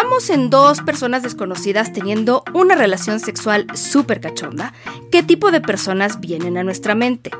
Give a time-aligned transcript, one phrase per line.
[0.00, 4.72] Pensamos en dos personas desconocidas teniendo una relación sexual súper cachonda,
[5.12, 7.30] ¿qué tipo de personas vienen a nuestra mente?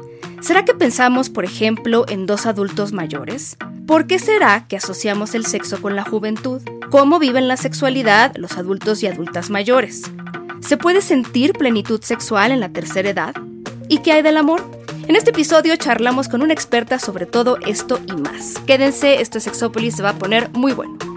[0.43, 3.57] ¿Será que pensamos, por ejemplo, en dos adultos mayores?
[3.87, 6.61] ¿Por qué será que asociamos el sexo con la juventud?
[6.91, 10.03] ¿Cómo viven la sexualidad los adultos y adultas mayores?
[10.61, 13.35] ¿Se puede sentir plenitud sexual en la tercera edad?
[13.89, 14.63] ¿Y qué hay del amor?
[15.09, 18.57] En este episodio charlamos con una experta sobre todo esto y más.
[18.67, 21.10] Quédense, esto es Sexópolis, se va a poner muy bueno.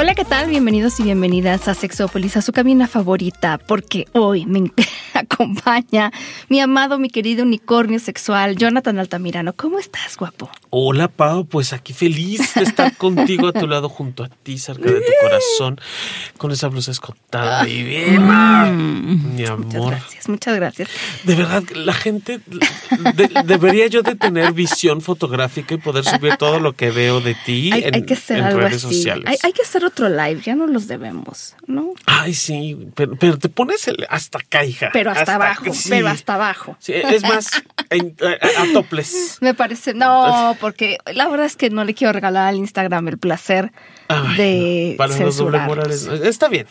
[0.00, 0.48] Hola, ¿qué tal?
[0.48, 4.70] Bienvenidos y bienvenidas a Sexópolis, a su cabina favorita, porque hoy me
[5.14, 6.12] acompaña
[6.48, 9.54] mi amado, mi querido unicornio sexual, Jonathan Altamirano.
[9.54, 10.48] ¿Cómo estás, guapo?
[10.70, 14.88] Hola, Pau, pues aquí feliz de estar contigo a tu lado, junto a ti, cerca
[14.88, 15.80] de tu corazón,
[16.36, 19.34] con esa blusa escotada divina, Mm.
[19.34, 19.90] mi Muchas amor.
[19.90, 20.88] gracias, muchas gracias.
[21.24, 26.60] De verdad, la gente, de- debería yo de tener visión fotográfica y poder subir todo
[26.60, 28.94] lo que veo de ti Hay, en, hay que hacer en algo redes así.
[28.94, 29.24] sociales.
[29.26, 31.92] Hay, hay que hacer otro live, ya no los debemos, ¿no?
[32.06, 34.90] Ay, sí, pero, pero te pones el- hasta acá, hija.
[34.92, 35.88] Pero hasta, abajo, sí.
[35.90, 36.76] pero hasta abajo.
[36.78, 37.50] Sí, es más,
[37.90, 39.38] en- a, a toples.
[39.40, 43.18] Me parece, no, porque la verdad es que no le quiero regalar al Instagram el
[43.18, 43.72] placer
[44.08, 46.06] Ay, de no, para los doble morales.
[46.22, 46.66] Está bien.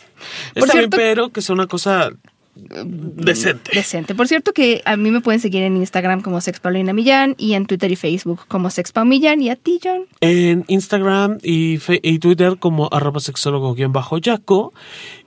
[0.54, 2.10] Por Está bien, cierto- pero que sea una cosa
[2.58, 3.70] decente.
[3.74, 4.14] Decente.
[4.14, 7.54] Por cierto que a mí me pueden seguir en Instagram como Sex Paulina Millán y
[7.54, 10.02] en Twitter y Facebook como Sex Millán y a ti, John.
[10.20, 11.78] En Instagram y,
[12.18, 14.72] Twitter como arroba sexólogo-yaco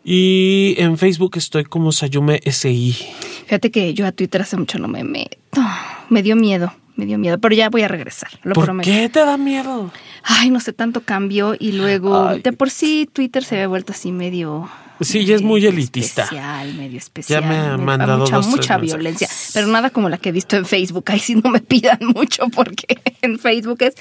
[0.04, 2.96] y en Facebook estoy como Sayume SI.
[3.46, 5.62] Fíjate que yo a Twitter hace mucho no me meto.
[6.10, 8.90] Me dio miedo, me dio miedo, pero ya voy a regresar, lo ¿Por prometo.
[8.90, 9.92] qué te da miedo?
[10.24, 12.42] Ay, no sé, tanto cambio y luego Ay.
[12.42, 14.70] de por sí Twitter se había vuelto así medio...
[15.02, 16.24] Sí, ya es muy elitista.
[16.24, 17.42] Especial, medio especial.
[17.42, 18.94] Ya me han medio- mandado mucha, dos, mucha mensajes.
[18.94, 21.06] violencia, pero nada como la que he visto en Facebook.
[21.08, 23.96] Ahí sí no me pidan mucho porque en Facebook es,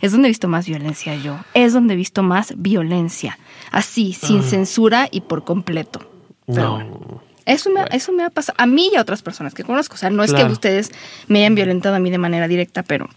[0.00, 1.38] es donde he visto más violencia yo.
[1.54, 3.38] Es donde he visto más violencia.
[3.70, 6.00] Así, sin censura y por completo.
[6.46, 6.90] Pero bueno.
[7.08, 7.22] No.
[7.44, 9.94] Eso me, eso me ha pasado a mí y a otras personas que conozco.
[9.94, 10.46] O sea, no es Claro.
[10.48, 10.90] que ustedes
[11.28, 13.08] me hayan violentado a mí de manera directa, pero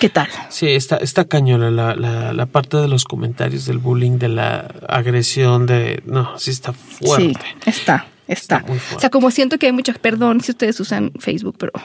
[0.00, 0.28] ¿qué tal?
[0.50, 4.58] Sí, está, está cañona la, la, la parte de los comentarios del bullying, de la
[4.88, 6.02] agresión, de...
[6.06, 7.34] No, sí está fuerte.
[7.64, 8.06] Sí, está.
[8.28, 8.62] Está.
[8.94, 11.80] O sea, como siento que hay mucha, perdón si ustedes usan Facebook, pero, o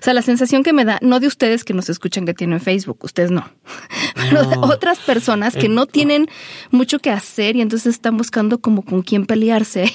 [0.00, 2.98] sea, la sensación que me da, no de ustedes que nos escuchan que tienen Facebook,
[3.02, 3.50] ustedes no,
[4.14, 4.62] pero de No.
[4.62, 6.28] otras personas que Eh, no tienen
[6.70, 9.92] mucho que hacer y entonces están buscando como con quién pelearse.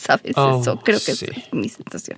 [0.00, 0.32] ¿Sabes?
[0.36, 1.26] Oh, Eso creo que sí.
[1.30, 2.16] es mi sensación.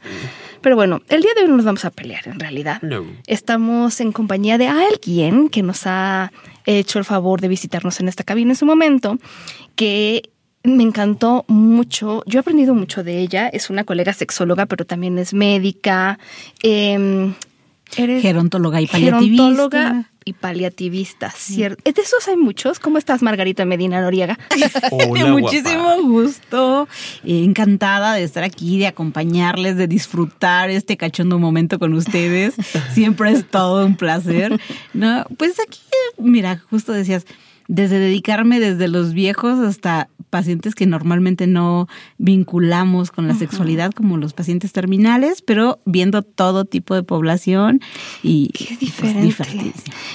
[0.60, 2.81] Pero bueno, el día de hoy no nos vamos a pelear, en realidad.
[2.82, 3.04] No.
[3.26, 6.31] Estamos en compañía de alguien que nos ha
[6.65, 9.19] hecho el favor de visitarnos en esta cabina en su momento,
[9.75, 10.31] que
[10.62, 12.22] me encantó mucho.
[12.26, 13.48] Yo he aprendido mucho de ella.
[13.48, 16.20] Es una colega sexóloga, pero también es médica.
[16.62, 17.32] Eh,
[17.98, 19.42] eres Gerontóloga y paliativista.
[19.44, 21.82] gerontóloga y paliativista, ¿cierto?
[21.84, 22.78] De esos hay muchos.
[22.78, 24.38] ¿Cómo estás, Margarita Medina Noriega?
[24.92, 26.00] Hola, Muchísimo guapa.
[26.02, 26.88] gusto.
[27.25, 32.54] Eh, encantada de estar aquí, de acompañarles, de disfrutar este cachondo momento con ustedes.
[32.94, 34.60] Siempre es todo un placer.
[34.94, 35.81] No, pues aquí,
[36.19, 37.26] mira, justo decías,
[37.66, 44.16] desde dedicarme desde los viejos hasta pacientes que normalmente no vinculamos con la sexualidad, como
[44.16, 47.81] los pacientes terminales, pero viendo todo tipo de población
[48.22, 49.75] y Qué pues, diferente.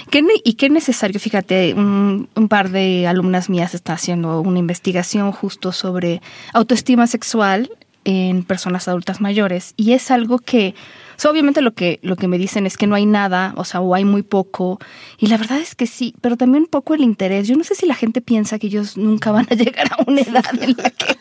[0.09, 4.57] ¿Qué ne- y qué necesario, fíjate, un, un par de alumnas mías está haciendo una
[4.57, 7.69] investigación justo sobre autoestima sexual
[8.03, 10.73] en personas adultas mayores y es algo que,
[11.17, 13.65] o sea, obviamente lo que, lo que me dicen es que no hay nada, o
[13.65, 14.77] sea, o hay muy poco
[15.17, 17.47] y la verdad es que sí, pero también poco el interés.
[17.47, 20.21] Yo no sé si la gente piensa que ellos nunca van a llegar a una
[20.21, 21.17] edad en la que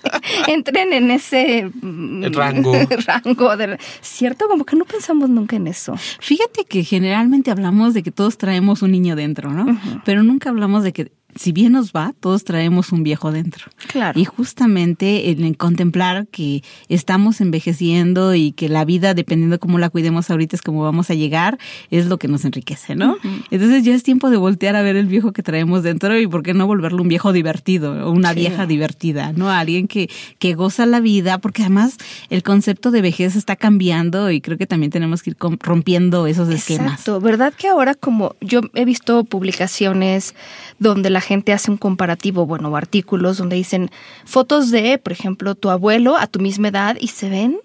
[0.53, 2.75] entren en ese mm, rango.
[3.07, 4.49] rango de, ¿cierto?
[4.49, 5.95] Como que no pensamos nunca en eso.
[6.21, 9.81] Fíjate que generalmente hablamos de que todos traemos un niño dentro, ¿no?
[10.05, 13.67] Pero nunca hablamos de que si bien nos va, todos traemos un viejo dentro.
[13.89, 14.19] Claro.
[14.19, 20.31] Y justamente en contemplar que estamos envejeciendo y que la vida, dependiendo cómo la cuidemos
[20.31, 21.59] ahorita, es como vamos a llegar,
[21.91, 23.17] es lo que nos enriquece, ¿no?
[23.51, 26.43] Entonces ya es tiempo de voltear a ver el viejo que traemos dentro y por
[26.43, 28.41] qué no volverlo un viejo divertido o una Sí.
[28.41, 29.51] vieja divertida, ¿no?
[29.51, 31.97] Alguien que, que goza la vida, porque además
[32.31, 36.49] el concepto de vejez está cambiando y creo que también tenemos que ir rompiendo esos
[36.49, 36.93] esquemas.
[36.93, 40.35] Exacto, ¿verdad que ahora como yo he visto publicaciones
[40.79, 43.91] donde la gente hace un comparativo, bueno, o artículos donde dicen
[44.25, 47.59] fotos de, por ejemplo, tu abuelo a tu misma edad y se ven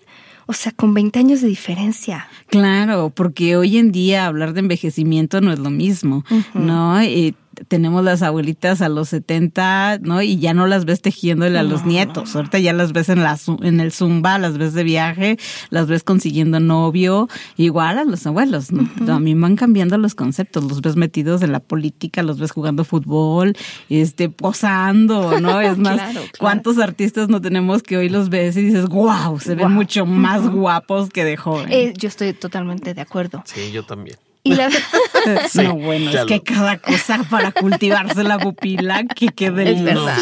[0.48, 2.28] o sea, con 20 años de diferencia.
[2.48, 7.02] Claro, porque hoy en día hablar de envejecimiento no es lo mismo, ¿no?
[7.02, 7.36] Y
[7.68, 10.22] tenemos las abuelitas a los 70, ¿no?
[10.22, 12.36] Y ya no las ves tejiéndole a los nietos.
[12.36, 15.38] Ahorita ya las ves en la en el zumba, las ves de viaje,
[15.70, 17.28] las ves consiguiendo novio,
[17.58, 18.72] igual a los abuelos.
[18.72, 18.90] ¿no?
[19.14, 22.84] A mí van cambiando los conceptos, los ves metidos en la política, los ves jugando
[22.84, 23.56] fútbol,
[23.90, 25.62] este posando, ¿no?
[25.72, 26.02] Es más,
[26.40, 30.50] ¿cuántos artistas no tenemos que hoy los ves y dices, "Wow, se ven mucho más
[30.52, 31.72] guapos que de joven"?
[31.72, 33.44] Eh, yo estoy totalmente de acuerdo.
[33.46, 34.18] Sí, yo también.
[34.44, 34.70] Y la...
[35.54, 40.18] no, bueno, es que cada cosa para cultivarse la pupila, que quede Es verdad.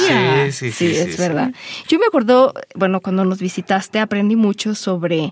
[0.49, 1.53] Sí, sí, sí, es verdad.
[1.87, 5.31] Yo me acuerdo, bueno, cuando nos visitaste aprendí mucho sobre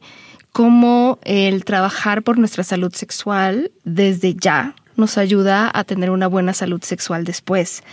[0.53, 6.53] cómo el trabajar por nuestra salud sexual desde ya nos ayuda a tener una buena
[6.53, 7.83] salud sexual después.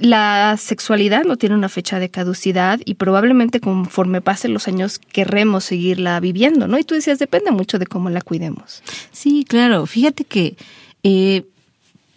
[0.00, 5.64] La sexualidad no tiene una fecha de caducidad y probablemente conforme pasen los años querremos
[5.64, 6.78] seguirla viviendo, ¿no?
[6.78, 8.82] Y tú decías, depende mucho de cómo la cuidemos.
[9.12, 9.86] Sí, claro.
[9.86, 10.56] Fíjate que
[11.02, 11.44] eh,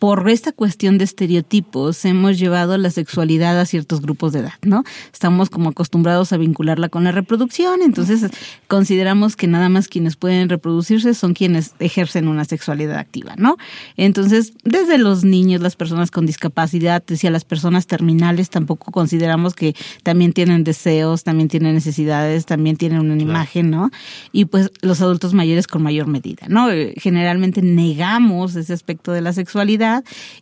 [0.03, 4.83] por esta cuestión de estereotipos hemos llevado la sexualidad a ciertos grupos de edad, ¿no?
[5.13, 8.29] Estamos como acostumbrados a vincularla con la reproducción, entonces
[8.67, 13.55] consideramos que nada más quienes pueden reproducirse son quienes ejercen una sexualidad activa, ¿no?
[13.95, 19.73] Entonces, desde los niños, las personas con discapacidad, decía las personas terminales, tampoco consideramos que
[20.03, 23.89] también tienen deseos, también tienen necesidades, también tienen una imagen, ¿no?
[24.33, 26.67] Y pues los adultos mayores con mayor medida, ¿no?
[26.97, 29.92] Generalmente negamos ese aspecto de la sexualidad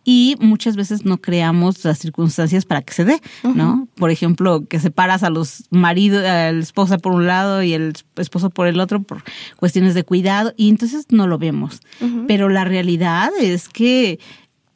[0.04, 3.88] y muchas veces no creamos las circunstancias para que se dé, ¿no?
[3.96, 7.94] Por ejemplo, que separas a los maridos, a la esposa por un lado y el
[8.16, 9.24] esposo por el otro por
[9.58, 11.82] cuestiones de cuidado y entonces no lo vemos.
[12.28, 14.20] Pero la realidad es que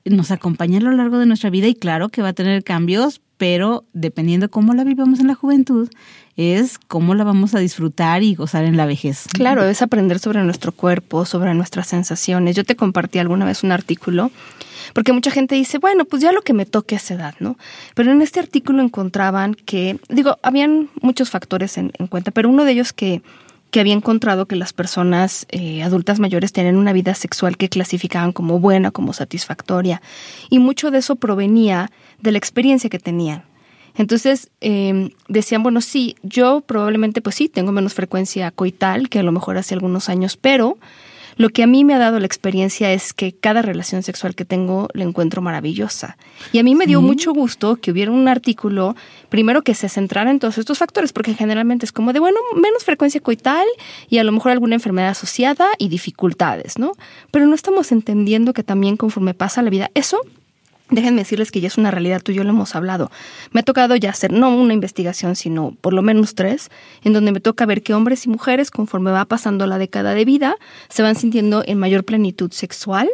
[0.05, 3.21] nos acompaña a lo largo de nuestra vida y claro que va a tener cambios,
[3.37, 5.89] pero dependiendo cómo la vivamos en la juventud,
[6.37, 9.25] es cómo la vamos a disfrutar y gozar en la vejez.
[9.31, 12.55] Claro, es aprender sobre nuestro cuerpo, sobre nuestras sensaciones.
[12.55, 14.31] Yo te compartí alguna vez un artículo,
[14.93, 17.57] porque mucha gente dice, bueno, pues ya lo que me toque a esa edad, ¿no?
[17.93, 22.65] Pero en este artículo encontraban que, digo, habían muchos factores en, en cuenta, pero uno
[22.65, 23.21] de ellos que,
[23.71, 28.31] que había encontrado que las personas eh, adultas mayores tienen una vida sexual que clasificaban
[28.31, 30.01] como buena, como satisfactoria,
[30.49, 31.91] y mucho de eso provenía
[32.21, 33.43] de la experiencia que tenían.
[33.97, 39.23] Entonces eh, decían, bueno, sí, yo probablemente pues sí, tengo menos frecuencia coital que a
[39.23, 40.77] lo mejor hace algunos años, pero
[41.37, 44.45] lo que a mí me ha dado la experiencia es que cada relación sexual que
[44.45, 46.17] tengo la encuentro maravillosa.
[46.53, 48.95] Y a mí me dio mucho gusto que hubiera un artículo,
[49.27, 52.85] primero que se centrara en todos estos factores, porque generalmente es como de, bueno, menos
[52.85, 53.65] frecuencia coital
[54.09, 56.93] y a lo mejor alguna enfermedad asociada y dificultades, ¿no?
[57.31, 60.21] Pero no estamos entendiendo que también conforme pasa la vida, eso
[60.89, 63.09] Déjenme decirles que ya es una realidad, tú y yo lo hemos hablado.
[63.51, 66.69] Me ha tocado ya hacer no una investigación, sino por lo menos tres,
[67.03, 70.25] en donde me toca ver que hombres y mujeres, conforme va pasando la década de
[70.25, 70.57] vida,
[70.89, 73.09] se van sintiendo en mayor plenitud sexual,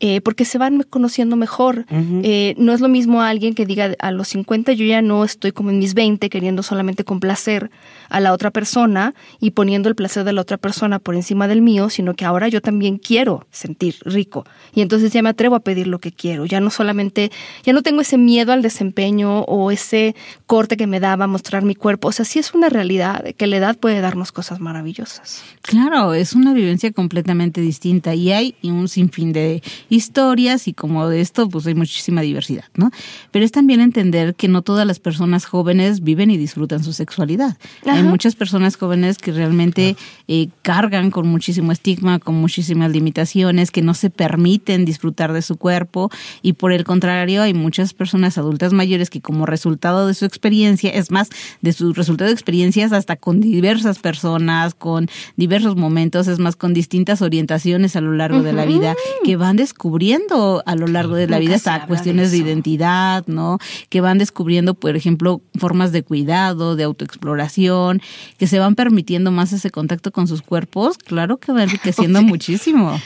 [0.00, 1.86] eh, porque se van conociendo mejor.
[1.90, 5.24] eh, no es lo mismo a alguien que diga a los 50 yo ya no
[5.24, 7.70] estoy como en mis 20 queriendo solamente complacer
[8.08, 11.62] a la otra persona y poniendo el placer de la otra persona por encima del
[11.62, 14.44] mío, sino que ahora yo también quiero sentir rico.
[14.74, 16.46] Y entonces ya me atrevo a pedir lo que quiero.
[16.46, 17.30] Ya no solamente,
[17.64, 20.14] ya no tengo ese miedo al desempeño o ese
[20.48, 22.08] corte que me daba mostrar mi cuerpo.
[22.08, 25.42] O sea, sí es una realidad que la edad puede darnos cosas maravillosas.
[25.60, 31.20] Claro, es una vivencia completamente distinta y hay un sinfín de historias y como de
[31.20, 32.90] esto pues hay muchísima diversidad, ¿no?
[33.30, 37.58] Pero es también entender que no todas las personas jóvenes viven y disfrutan su sexualidad.
[37.84, 39.96] Hay muchas personas jóvenes que realmente
[40.28, 45.56] eh, cargan con muchísimo estigma, con muchísimas limitaciones, que no se permiten disfrutar de su
[45.56, 50.24] cuerpo y por el contrario hay muchas personas adultas mayores que como resultado de su
[50.24, 51.30] experiencia, es más,
[51.60, 56.74] de su resultado de experiencias hasta con diversas personas, con diversos momentos, es más, con
[56.74, 61.26] distintas orientaciones a lo largo de la vida que van descubriendo a lo largo de
[61.26, 63.58] la Nunca vida hasta cuestiones de de, identidad, ¿no?
[63.88, 68.00] Que van descubriendo, por ejemplo, formas de cuidado, de autoexploración,
[68.38, 73.00] que se van permitiendo más ese contacto con sus cuerpos, claro que va enriqueciendo muchísimo.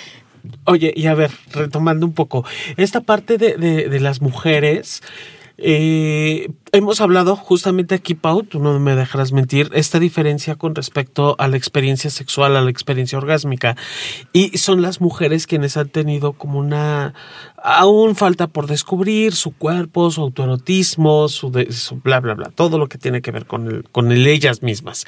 [0.65, 2.45] Oye, y a ver, retomando un poco,
[2.77, 5.03] esta parte de, de, de las mujeres,
[5.63, 11.37] eh, hemos hablado justamente aquí, Pau, tú no me dejarás mentir, esta diferencia con respecto
[11.39, 13.77] a la experiencia sexual, a la experiencia orgásmica.
[14.33, 17.15] Y son las mujeres quienes han tenido como una...
[17.65, 22.77] Aún falta por descubrir su cuerpo, su autoerotismo, su, de- su bla, bla, bla, todo
[22.77, 25.07] lo que tiene que ver con, el, con el ellas mismas.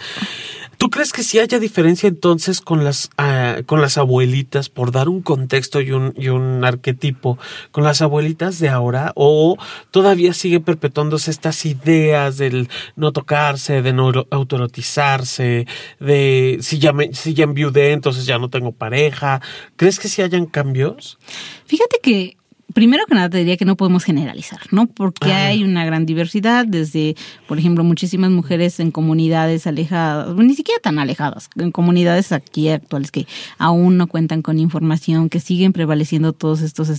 [0.78, 5.08] ¿Tú crees que sí haya diferencia entonces con las, ah, con las abuelitas, por dar
[5.08, 7.38] un contexto y un, y un arquetipo,
[7.70, 9.12] con las abuelitas de ahora?
[9.14, 9.56] ¿O
[9.90, 15.66] todavía sigue perpetuándose estas ideas del no tocarse, de no autorotizarse,
[16.00, 19.40] de si ya, me, si ya enviudé, entonces ya no tengo pareja?
[19.76, 21.18] ¿Crees que sí hayan cambios?
[21.66, 22.36] Fíjate que
[22.74, 24.86] primero que nada te diría que no podemos generalizar, ¿no?
[24.86, 27.14] Porque hay una gran diversidad, desde,
[27.46, 33.12] por ejemplo, muchísimas mujeres en comunidades alejadas, ni siquiera tan alejadas, en comunidades aquí actuales
[33.12, 33.26] que
[33.58, 36.90] aún no cuentan con información, que siguen prevaleciendo todos estos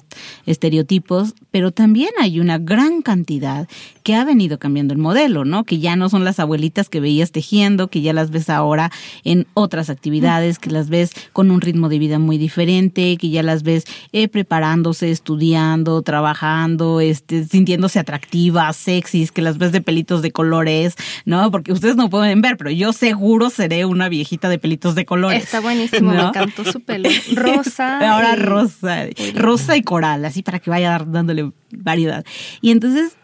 [0.46, 3.67] estereotipos, pero también hay una gran cantidad
[4.03, 5.65] que ha venido cambiando el modelo, ¿no?
[5.65, 8.91] Que ya no son las abuelitas que veías tejiendo, que ya las ves ahora
[9.25, 13.44] en otras actividades, que las ves con un ritmo de vida muy diferente, que ya
[13.44, 15.64] las ves eh, preparándose, estudiando,
[16.03, 20.95] trabajando, este, sintiéndose atractivas, sexys, que las ves de pelitos de colores,
[21.25, 21.51] ¿no?
[21.51, 25.43] Porque ustedes no pueden ver, pero yo seguro seré una viejita de pelitos de colores.
[25.43, 27.10] Está buenísimo, me encantó su pelo.
[27.36, 28.13] Rosa.
[28.13, 29.05] Ahora rosa,
[29.36, 32.25] rosa y coral, así para que vaya dándole variedad.
[32.62, 33.17] Y entonces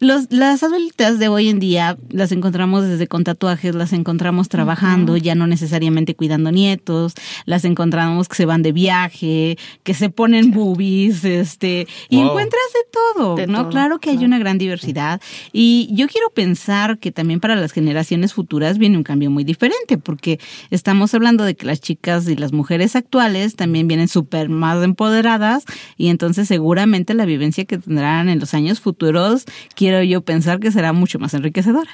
[0.00, 5.16] los, las abuelitas de hoy en día las encontramos desde con tatuajes, las encontramos trabajando,
[5.16, 7.14] ya no necesariamente cuidando nietos,
[7.46, 12.90] las encontramos que se van de viaje, que se ponen boobies, este, y encuentras de
[12.90, 13.68] todo, ¿no?
[13.68, 15.20] claro que hay una gran diversidad.
[15.52, 19.98] Y yo quiero pensar que también para las generaciones futuras viene un cambio muy diferente,
[19.98, 20.38] porque
[20.70, 25.64] estamos hablando de que las chicas y las mujeres actuales también vienen súper más empoderadas,
[25.96, 29.44] y entonces seguramente la vivencia que tendrán en los años futuros,
[29.88, 31.90] quiero yo pensar que será mucho más enriquecedora.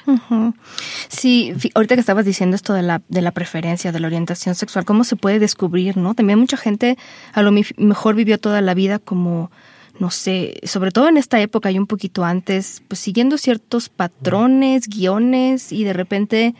[1.07, 4.83] Sí, ahorita que estabas diciendo esto de la, de la preferencia, de la orientación sexual,
[4.83, 6.13] ¿cómo se puede descubrir, no?
[6.13, 6.97] También mucha gente
[7.31, 9.49] a lo mejor vivió toda la vida como
[9.97, 14.89] no sé, sobre todo en esta época y un poquito antes, pues siguiendo ciertos patrones,
[14.89, 16.53] guiones y de repente,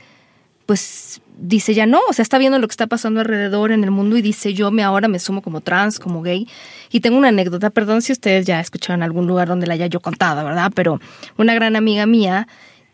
[0.66, 3.92] pues dice ya no, o sea, está viendo lo que está pasando alrededor en el
[3.92, 6.48] mundo y dice yo me ahora me sumo como trans, como gay.
[6.92, 10.00] Y tengo una anécdota, perdón si ustedes ya escucharon algún lugar donde la haya yo
[10.00, 10.72] contado, ¿verdad?
[10.74, 11.00] Pero
[11.38, 12.48] una gran amiga mía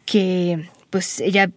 [0.05, 1.49] que pues ella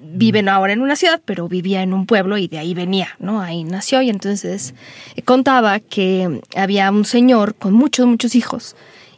[0.00, 3.40] vive ahora en una ciudad, pero vivía en un pueblo y de ahí venía, ¿no?
[3.40, 4.74] Ahí nació y entonces
[5.24, 8.76] contaba que había un señor con muchos, muchos hijos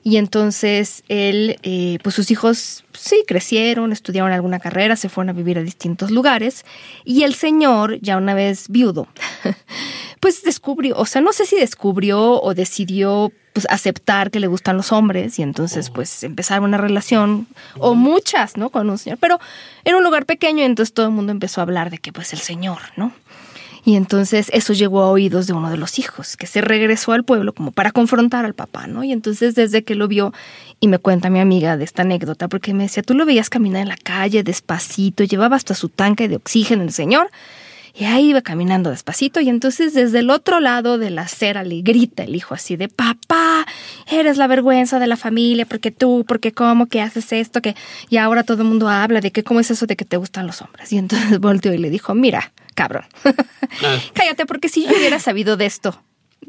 [0.08, 5.32] y entonces él, eh, pues sus hijos sí crecieron, estudiaron alguna carrera, se fueron a
[5.34, 6.64] vivir a distintos lugares.
[7.04, 9.06] Y el señor, ya una vez viudo,
[10.20, 14.78] pues descubrió, o sea, no sé si descubrió o decidió pues aceptar que le gustan
[14.78, 17.46] los hombres y entonces pues empezar una relación
[17.78, 18.70] o muchas, ¿no?
[18.70, 19.38] Con un señor, pero
[19.84, 22.32] era un lugar pequeño y entonces todo el mundo empezó a hablar de que pues
[22.32, 23.12] el señor, ¿no?
[23.84, 27.24] Y entonces eso llegó a oídos de uno de los hijos, que se regresó al
[27.24, 29.04] pueblo como para confrontar al papá, ¿no?
[29.04, 30.32] Y entonces desde que lo vio,
[30.80, 33.82] y me cuenta mi amiga de esta anécdota, porque me decía, tú lo veías caminar
[33.82, 37.30] en la calle despacito, llevaba hasta su tanque de oxígeno el señor,
[37.98, 41.82] y ahí iba caminando despacito y entonces desde el otro lado de la acera le
[41.82, 43.66] grita el hijo así de papá,
[44.08, 47.74] eres la vergüenza de la familia, porque tú, porque cómo, que haces esto, que
[48.08, 50.46] y ahora todo el mundo habla de que cómo es eso de que te gustan
[50.46, 50.92] los hombres.
[50.92, 53.04] Y entonces volteó y le dijo, mira, cabrón.
[53.82, 53.98] Ah.
[54.14, 56.02] Cállate, porque si yo hubiera sabido de esto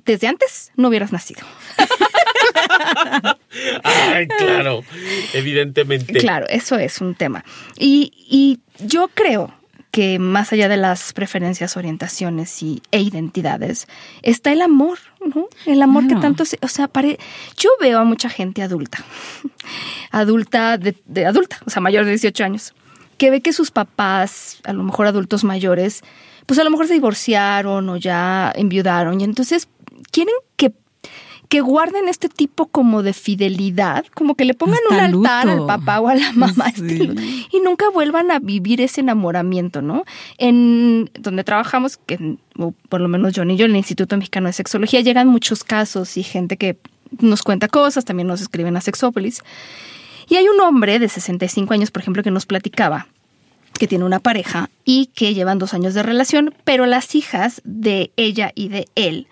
[0.05, 1.41] desde antes, no hubieras nacido.
[3.83, 4.83] Ay, claro,
[5.33, 6.13] evidentemente.
[6.13, 7.43] Claro, eso es un tema.
[7.77, 9.53] Y, y yo creo
[9.91, 13.87] que más allá de las preferencias, orientaciones y, e identidades,
[14.21, 14.99] está el amor,
[15.65, 17.19] El amor que tanto, se, o sea, pare,
[17.57, 19.03] yo veo a mucha gente adulta,
[20.11, 22.73] adulta de, de, adulta, o sea, mayor de 18 años,
[23.17, 26.03] que ve que sus papás, a lo mejor adultos mayores,
[26.45, 29.67] pues a lo mejor se divorciaron o ya enviudaron y entonces
[30.11, 30.73] quieren que
[31.49, 35.99] que guarden este tipo como de fidelidad, como que le pongan un altar al papá
[35.99, 37.09] o a la mamá este,
[37.51, 40.05] y nunca vuelvan a vivir ese enamoramiento, ¿no?
[40.37, 42.37] En donde trabajamos, que
[42.87, 46.17] por lo menos yo y yo, en el Instituto Mexicano de Sexología, llegan muchos casos
[46.17, 46.77] y gente que
[47.19, 49.41] nos cuenta cosas, también nos escriben a Sexópolis.
[50.29, 53.07] Y hay un hombre de 65 años, por ejemplo, que nos platicaba
[53.79, 58.11] que tiene una pareja y que llevan dos años de relación, pero las hijas de
[58.17, 59.27] ella y de él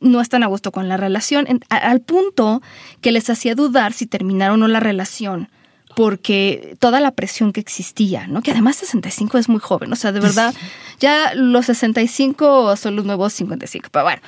[0.00, 2.62] no están a gusto con la relación, al punto
[3.00, 5.48] que les hacía dudar si terminaron o no la relación
[5.96, 8.40] porque toda la presión que existía, ¿no?
[8.40, 10.54] Que además 65 es muy joven, o sea, de verdad,
[11.00, 14.22] ya los 65 son los nuevos 55, pero bueno,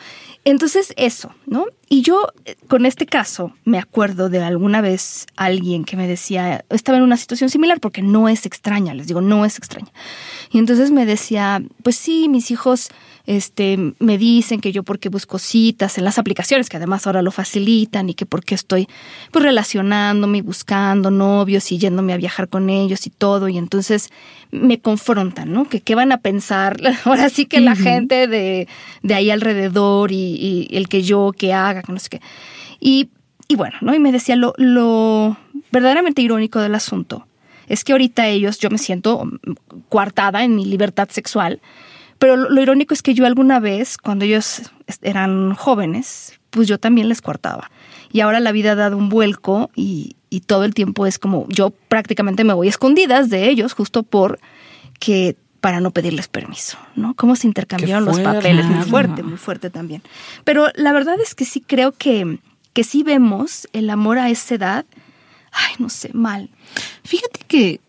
[0.45, 1.67] entonces, eso, ¿no?
[1.89, 6.65] Y yo eh, con este caso me acuerdo de alguna vez alguien que me decía,
[6.71, 9.93] estaba en una situación similar porque no es extraña, les digo, no es extraña.
[10.51, 12.89] Y entonces me decía, pues sí, mis hijos
[13.27, 17.31] este, me dicen que yo porque busco citas en las aplicaciones, que además ahora lo
[17.31, 18.89] facilitan, y que porque estoy
[19.31, 24.11] pues relacionándome y buscando novios y yéndome a viajar con ellos y todo, y entonces
[24.51, 25.69] me confrontan, ¿no?
[25.69, 28.69] Que qué van a pensar, ahora sí que la gente de,
[29.03, 32.21] de, ahí alrededor y, y, el que yo, que haga, que no sé qué.
[32.81, 33.11] Y,
[33.49, 33.95] y bueno, ¿no?
[33.95, 35.37] Y me decía lo, lo
[35.71, 37.27] verdaderamente irónico del asunto
[37.71, 39.23] es que ahorita ellos, yo me siento
[39.89, 41.61] coartada en mi libertad sexual,
[42.21, 47.09] pero lo, irónico es que yo alguna vez, cuando ellos eran jóvenes, pues yo también
[47.09, 47.71] les cortaba.
[48.13, 51.47] Y ahora la vida ha dado un vuelco y, y todo el tiempo es como
[51.49, 54.39] yo prácticamente me voy escondidas de ellos justo por
[54.99, 57.15] que para no pedirles permiso, ¿no?
[57.15, 60.03] Cómo se intercambiaron los papeles, muy fuerte, muy fuerte también.
[60.45, 62.39] Pero la verdad es que sí creo que,
[62.75, 64.85] que sí vemos el amor a esa edad,
[65.53, 66.51] ay, no sé, mal.
[67.03, 67.81] Fíjate que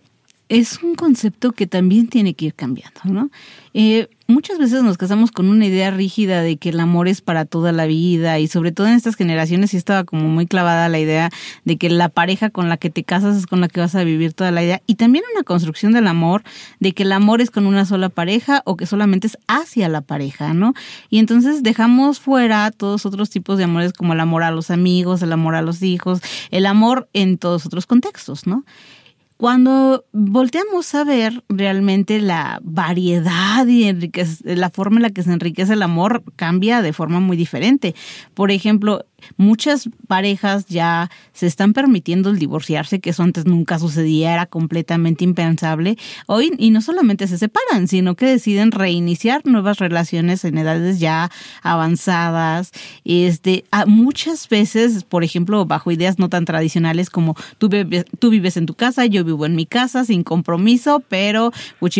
[0.51, 3.29] es un concepto que también tiene que ir cambiando, ¿no?
[3.73, 7.45] Eh, muchas veces nos casamos con una idea rígida de que el amor es para
[7.45, 10.99] toda la vida y sobre todo en estas generaciones sí estaba como muy clavada la
[10.99, 11.29] idea
[11.63, 14.03] de que la pareja con la que te casas es con la que vas a
[14.03, 16.43] vivir toda la vida y también una construcción del amor
[16.81, 20.01] de que el amor es con una sola pareja o que solamente es hacia la
[20.01, 20.73] pareja, ¿no?
[21.09, 25.21] Y entonces dejamos fuera todos otros tipos de amores como el amor a los amigos,
[25.21, 28.65] el amor a los hijos, el amor en todos otros contextos, ¿no?
[29.41, 33.91] Cuando volteamos a ver realmente la variedad y
[34.43, 37.95] la forma en la que se enriquece el amor cambia de forma muy diferente.
[38.35, 39.03] Por ejemplo,
[39.37, 45.23] muchas parejas ya se están permitiendo el divorciarse, que eso antes nunca sucedía, era completamente
[45.23, 45.97] impensable.
[46.27, 51.31] Hoy, y no solamente se separan, sino que deciden reiniciar nuevas relaciones en edades ya
[51.63, 52.71] avanzadas.
[53.05, 57.69] Este, muchas veces, por ejemplo, bajo ideas no tan tradicionales como tú,
[58.19, 61.51] tú vives en tu casa, yo vivo en mi casa, sin compromiso, pero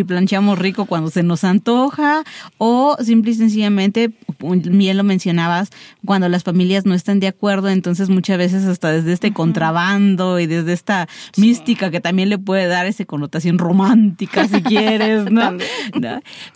[0.08, 2.24] planchamos rico cuando se nos antoja,
[2.58, 5.70] o simple y sencillamente, bien lo mencionabas,
[6.06, 10.48] cuando las familias no están de acuerdo, entonces muchas veces hasta desde este contrabando y
[10.48, 15.58] desde esta mística que también le puede dar esa connotación romántica si quieres, ¿no?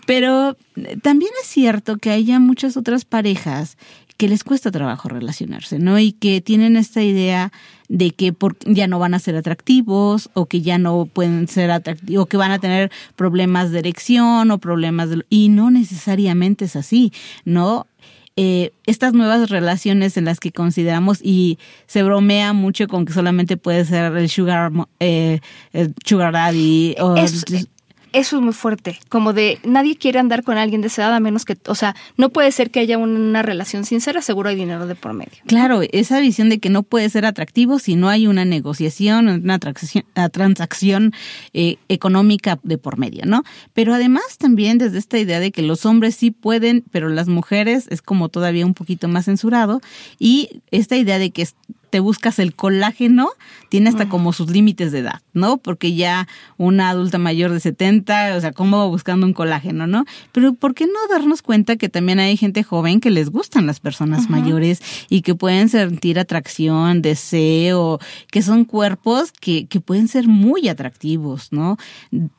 [0.06, 0.56] Pero
[1.02, 3.76] también es cierto que hay ya muchas otras parejas
[4.16, 5.98] que les cuesta trabajo relacionarse, ¿no?
[5.98, 7.52] Y que tienen esta idea
[7.88, 11.70] de que por, ya no van a ser atractivos o que ya no pueden ser
[11.70, 15.24] atractivos o que van a tener problemas de erección o problemas de...
[15.28, 17.12] Y no necesariamente es así,
[17.44, 17.86] ¿no?
[18.36, 23.56] Eh, estas nuevas relaciones en las que consideramos y se bromea mucho con que solamente
[23.56, 25.40] puede ser el sugar, eh,
[25.72, 27.16] el sugar daddy o
[28.12, 31.20] eso es muy fuerte, como de nadie quiere andar con alguien de esa edad a
[31.20, 34.86] menos que, o sea, no puede ser que haya una relación sincera, seguro hay dinero
[34.86, 35.38] de por medio.
[35.46, 39.58] Claro, esa visión de que no puede ser atractivo si no hay una negociación, una
[39.58, 41.12] transacción
[41.52, 43.42] eh, económica de por medio, ¿no?
[43.74, 47.86] Pero además también desde esta idea de que los hombres sí pueden, pero las mujeres
[47.90, 49.80] es como todavía un poquito más censurado
[50.18, 51.46] y esta idea de que
[51.96, 53.30] te buscas el colágeno,
[53.70, 55.56] tiene hasta como sus límites de edad, ¿no?
[55.56, 56.28] Porque ya
[56.58, 60.04] una adulta mayor de 70, o sea, ¿cómo va buscando un colágeno, no?
[60.32, 63.80] Pero ¿por qué no darnos cuenta que también hay gente joven que les gustan las
[63.80, 67.98] personas mayores y que pueden sentir atracción, deseo,
[68.30, 71.78] que son cuerpos que, que pueden ser muy atractivos, ¿no?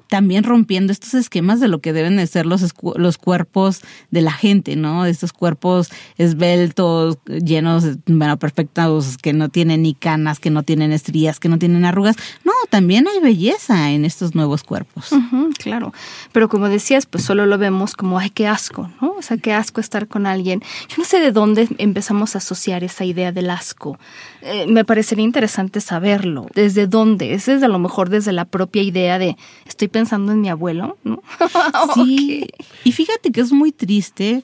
[0.08, 4.32] También rompiendo estos esquemas de lo que deben de ser los, los cuerpos de la
[4.34, 5.08] gente, ¿no?
[5.08, 5.90] Estos cuerpos
[6.20, 11.60] esbeltos, llenos, bueno, perfectos, que no tienen ni canas, que no tienen estrías, que no
[11.60, 12.16] tienen arrugas.
[12.44, 15.10] No, también hay belleza en estos nuevos cuerpos.
[15.58, 15.94] claro,
[16.32, 19.12] pero como decías, pues solo lo vemos como, ay, qué asco, ¿no?
[19.18, 20.62] O sea, qué asco estar con alguien.
[20.90, 23.98] Yo no sé de dónde empezamos a asociar esa idea del asco.
[24.42, 26.48] Eh, me parecería interesante saberlo.
[26.54, 27.34] ¿Desde dónde?
[27.34, 30.98] ¿Es desde a lo mejor desde la propia idea de estoy pensando en mi abuelo?
[31.04, 31.22] ¿no?
[31.96, 32.48] sí.
[32.84, 34.44] Y fíjate que es muy triste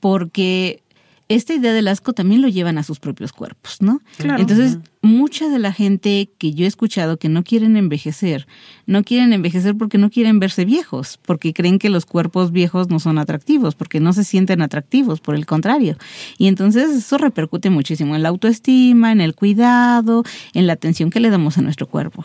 [0.00, 0.82] porque
[1.28, 4.00] esta idea del asco también lo llevan a sus propios cuerpos, ¿no?
[4.18, 8.46] Entonces, mucha de la gente que yo he escuchado que no quieren envejecer,
[8.86, 13.00] no quieren envejecer porque no quieren verse viejos, porque creen que los cuerpos viejos no
[13.00, 15.96] son atractivos, porque no se sienten atractivos, por el contrario.
[16.38, 20.22] Y entonces eso repercute muchísimo en la autoestima, en el cuidado,
[20.54, 22.24] en la atención que le damos a nuestro cuerpo.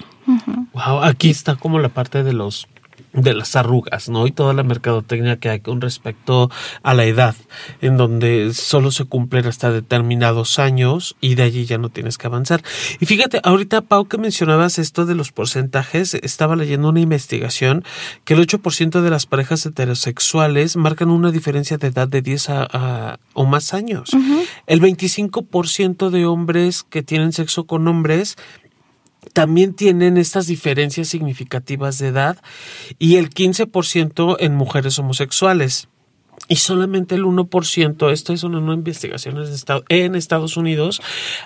[0.73, 2.67] Wow, aquí está como la parte de los
[3.13, 4.25] de las arrugas, ¿no?
[4.27, 6.49] Y toda la mercadotecnia que hay con respecto
[6.81, 7.35] a la edad,
[7.81, 12.27] en donde solo se cumplen hasta determinados años y de allí ya no tienes que
[12.27, 12.63] avanzar.
[12.99, 17.83] Y fíjate, ahorita, Pau, que mencionabas esto de los porcentajes, estaba leyendo una investigación
[18.23, 23.19] que el 8% de las parejas heterosexuales marcan una diferencia de edad de 10 a,
[23.33, 24.11] o más años.
[24.67, 28.37] El 25% de hombres que tienen sexo con hombres
[29.33, 32.37] también tienen estas diferencias significativas de edad
[32.99, 35.87] y el 15% en mujeres homosexuales.
[36.47, 39.37] y solamente el 1%, esto es una nueva investigación
[39.89, 41.01] en Estados Unidos,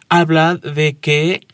[0.09, 1.45] habla de que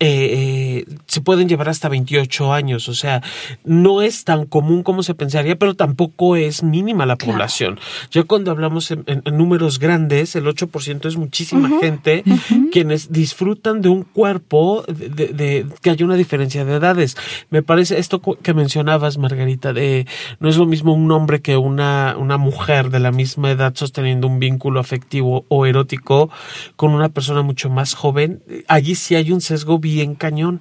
[0.00, 2.88] eh, eh, se pueden llevar hasta 28 años.
[2.88, 3.22] O sea,
[3.64, 7.80] no es tan común como se pensaría, pero tampoco es mínima la población.
[8.10, 12.22] Ya cuando hablamos en, números grandes, el 8% es muchísima gente
[12.70, 17.16] quienes disfrutan de un cuerpo de, que haya una diferencia de edades.
[17.50, 20.06] Me parece esto que mencionabas, Margarita, de
[20.38, 24.26] no es lo mismo un hombre que una, una mujer de la misma edad sosteniendo
[24.26, 26.30] un vínculo afectivo o erótico
[26.76, 28.42] con una persona mucho más joven.
[28.68, 30.60] Allí sí hay un sesgo bien cañón.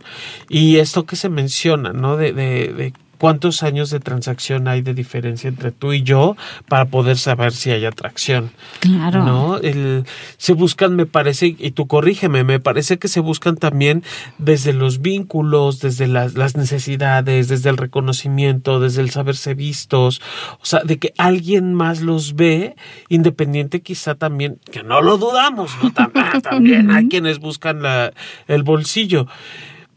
[0.50, 2.18] Y esto que se menciona, ¿no?
[2.18, 6.36] De, de, de cuántos años de transacción hay de diferencia entre tú y yo
[6.68, 8.52] para poder saber si hay atracción.
[8.80, 9.24] Claro.
[9.24, 9.58] ¿No?
[9.58, 10.06] El,
[10.38, 14.04] se buscan, me parece, y tú corrígeme, me parece que se buscan también
[14.38, 20.22] desde los vínculos, desde las, las necesidades, desde el reconocimiento, desde el saberse vistos,
[20.62, 22.76] o sea, de que alguien más los ve,
[23.10, 25.92] independiente quizá también, que no lo dudamos, ¿no?
[25.92, 28.14] También, también hay quienes buscan la,
[28.48, 29.28] el bolsillo.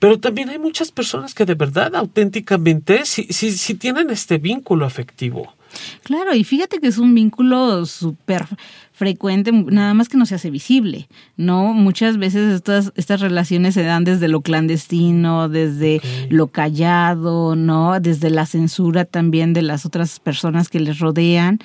[0.01, 4.87] Pero también hay muchas personas que de verdad, auténticamente, sí, sí, sí tienen este vínculo
[4.87, 5.55] afectivo.
[6.03, 8.45] Claro, y fíjate que es un vínculo súper
[8.93, 11.73] frecuente, nada más que no se hace visible, ¿no?
[11.73, 17.99] Muchas veces estas, estas relaciones se dan desde lo clandestino, desde lo callado, ¿no?
[18.01, 21.61] Desde la censura también de las otras personas que les rodean.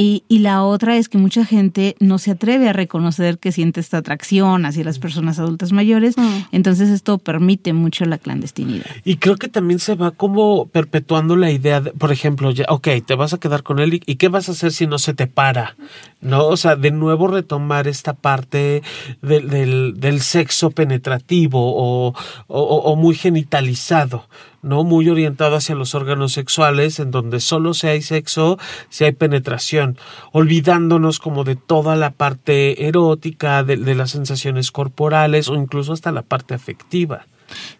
[0.00, 3.80] Y, y la otra es que mucha gente no se atreve a reconocer que siente
[3.80, 6.46] esta atracción hacia las personas adultas mayores, mm.
[6.52, 8.86] entonces esto permite mucho la clandestinidad.
[9.04, 12.88] Y creo que también se va como perpetuando la idea, de, por ejemplo, ya, ok,
[13.04, 15.26] te vas a quedar con él y, qué vas a hacer si no se te
[15.26, 15.76] para,
[16.22, 16.46] ¿no?
[16.46, 18.82] O sea, de nuevo retomar esta parte
[19.20, 22.14] del, del, sexo penetrativo o,
[22.46, 24.26] o, muy genitalizado,
[24.62, 24.84] ¿no?
[24.84, 29.98] Muy orientado hacia los órganos sexuales, en donde solo si hay sexo, si hay penetración,
[30.32, 36.12] olvidándonos como de toda la parte erótica, de, de las sensaciones corporales o incluso hasta
[36.12, 37.26] la parte afectiva.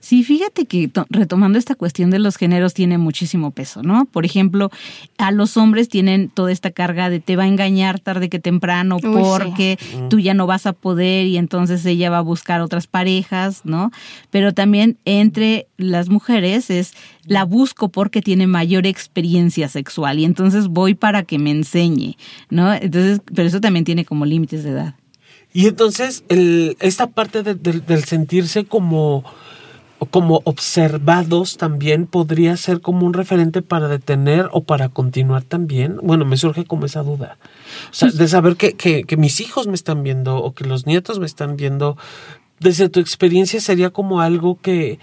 [0.01, 4.07] Sí, fíjate que retomando esta cuestión de los géneros tiene muchísimo peso, ¿no?
[4.07, 4.71] Por ejemplo,
[5.19, 8.99] a los hombres tienen toda esta carga de te va a engañar tarde que temprano
[9.01, 9.79] porque
[10.09, 13.91] tú ya no vas a poder y entonces ella va a buscar otras parejas, ¿no?
[14.31, 20.69] Pero también entre las mujeres es la busco porque tiene mayor experiencia sexual y entonces
[20.69, 22.17] voy para que me enseñe,
[22.49, 22.73] ¿no?
[22.73, 24.95] Entonces, pero eso también tiene como límites de edad.
[25.53, 29.25] Y entonces el, esta parte del sentirse como
[30.07, 35.99] como observados también podría ser como un referente para detener o para continuar también.
[36.03, 37.39] Bueno, me surge como esa duda.
[37.91, 40.87] O sea, de saber que, que, que mis hijos me están viendo o que los
[40.87, 41.97] nietos me están viendo,
[42.61, 44.99] desde tu experiencia sería como algo que,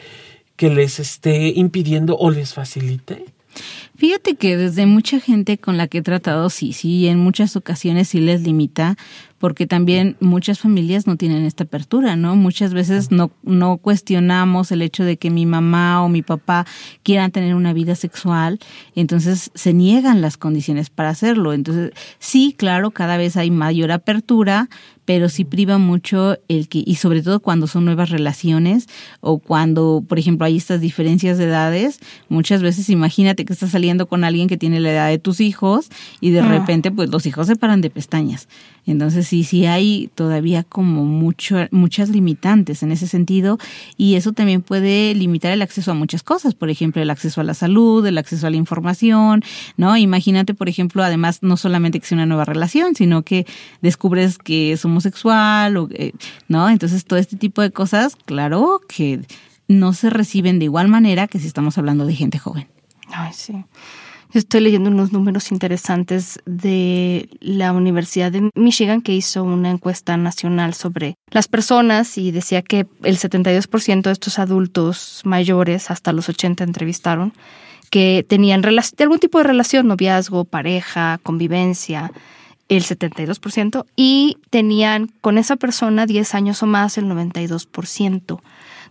[0.56, 3.26] que les esté impidiendo o les facilite.
[3.96, 8.10] Fíjate que desde mucha gente con la que he tratado, sí, sí, en muchas ocasiones
[8.10, 8.96] sí les limita,
[9.40, 12.36] porque también muchas familias no tienen esta apertura, ¿no?
[12.36, 16.66] Muchas veces no, no cuestionamos el hecho de que mi mamá o mi papá
[17.04, 18.60] quieran tener una vida sexual,
[18.96, 21.54] entonces se niegan las condiciones para hacerlo.
[21.54, 24.70] Entonces, sí, claro, cada vez hay mayor apertura,
[25.08, 28.88] pero sí priva mucho el que, y sobre todo cuando son nuevas relaciones
[29.22, 34.08] o cuando, por ejemplo, hay estas diferencias de edades, muchas veces imagínate que estás saliendo
[34.08, 35.88] con alguien que tiene la edad de tus hijos
[36.20, 36.50] y de ah.
[36.50, 38.50] repente pues los hijos se paran de pestañas.
[38.88, 43.60] Entonces sí, sí hay todavía como mucho, muchas limitantes en ese sentido
[43.98, 47.44] y eso también puede limitar el acceso a muchas cosas, por ejemplo, el acceso a
[47.44, 49.44] la salud, el acceso a la información,
[49.76, 49.98] ¿no?
[49.98, 53.46] Imagínate, por ejemplo, además no solamente que sea una nueva relación, sino que
[53.82, 56.14] descubres que es homosexual, o, eh,
[56.48, 56.70] ¿no?
[56.70, 59.20] Entonces todo este tipo de cosas, claro que
[59.68, 62.68] no se reciben de igual manera que si estamos hablando de gente joven.
[63.12, 63.54] Ay, sí.
[64.38, 70.76] Estoy leyendo unos números interesantes de la Universidad de Michigan que hizo una encuesta nacional
[70.76, 76.64] sobre las personas y decía que el 72% de estos adultos mayores, hasta los 80
[76.64, 77.34] entrevistaron,
[77.90, 82.12] que tenían algún tipo de relación, noviazgo, pareja, convivencia,
[82.70, 88.40] el 72%, y tenían con esa persona 10 años o más el 92%.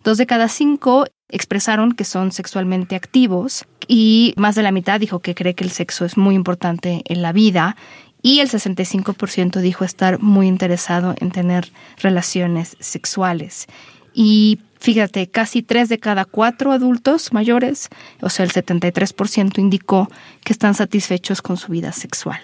[0.03, 5.21] Dos de cada cinco expresaron que son sexualmente activos y más de la mitad dijo
[5.21, 7.77] que cree que el sexo es muy importante en la vida
[8.23, 13.67] y el 65% dijo estar muy interesado en tener relaciones sexuales.
[14.15, 17.89] Y fíjate, casi tres de cada cuatro adultos mayores,
[18.23, 20.11] o sea, el 73% indicó
[20.43, 22.41] que están satisfechos con su vida sexual.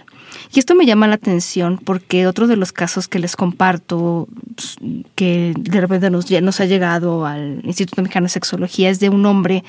[0.55, 4.77] Y esto me llama la atención porque otro de los casos que les comparto, pues,
[5.15, 9.25] que de repente nos, nos ha llegado al Instituto Mexicano de Sexología, es de un
[9.27, 9.65] hombre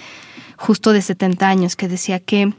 [0.58, 2.54] justo de 70 años que decía que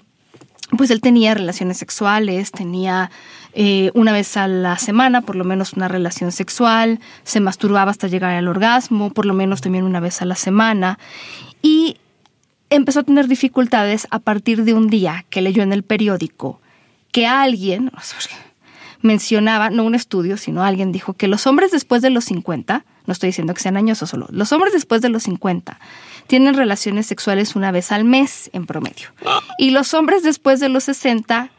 [0.76, 3.10] pues él tenía relaciones sexuales, tenía
[3.52, 8.08] eh, una vez a la semana por lo menos una relación sexual, se masturbaba hasta
[8.08, 10.98] llegar al orgasmo, por lo menos también una vez a la semana,
[11.62, 11.98] y
[12.70, 16.60] empezó a tener dificultades a partir de un día que leyó en el periódico
[17.14, 17.92] que alguien
[19.00, 23.12] mencionaba, no un estudio, sino alguien dijo que los hombres después de los 50, no
[23.12, 25.78] estoy diciendo que sean añosos solo, los hombres después de los 50
[26.26, 29.10] tienen relaciones sexuales una vez al mes en promedio.
[29.58, 31.50] Y los hombres después de los 60,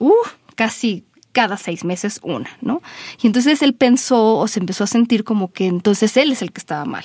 [0.00, 0.12] uh,
[0.56, 2.82] casi cada seis meses una, ¿no?
[3.22, 6.50] Y entonces él pensó o se empezó a sentir como que entonces él es el
[6.50, 7.04] que estaba mal.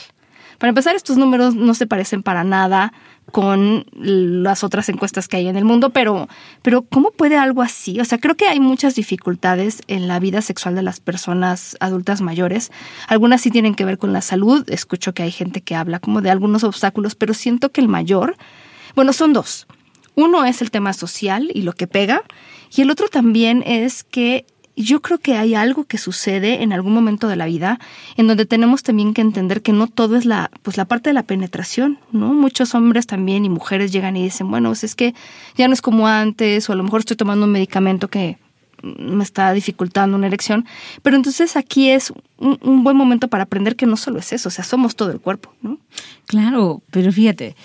[0.60, 2.94] Para empezar, estos números no se parecen para nada
[3.32, 6.28] con las otras encuestas que hay en el mundo, pero,
[6.62, 8.00] pero ¿cómo puede algo así?
[8.02, 12.22] O sea, creo que hay muchas dificultades en la vida sexual de las personas adultas
[12.22, 12.72] mayores.
[13.08, 14.70] Algunas sí tienen que ver con la salud.
[14.70, 18.36] Escucho que hay gente que habla como de algunos obstáculos, pero siento que el mayor,
[18.96, 19.66] bueno, son dos.
[20.16, 22.24] Uno es el tema social y lo que pega,
[22.76, 24.46] y el otro también es que
[24.84, 27.80] yo creo que hay algo que sucede en algún momento de la vida
[28.18, 31.14] en donde tenemos también que entender que no todo es la, pues la parte de
[31.14, 32.34] la penetración, ¿no?
[32.34, 35.14] Muchos hombres también y mujeres llegan y dicen, bueno, pues es que
[35.58, 38.38] ya no es como antes, o a lo mejor estoy tomando un medicamento que
[38.82, 40.66] me está dificultando una erección.
[41.04, 44.50] Pero entonces aquí es un, un, buen momento para aprender que no solo es eso,
[44.50, 45.78] o sea, somos todo el cuerpo, ¿no?
[46.26, 47.56] Claro, pero fíjate,